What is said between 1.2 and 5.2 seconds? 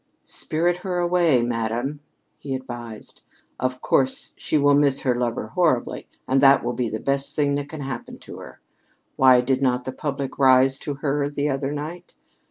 madam," he advised. "Of course she will miss her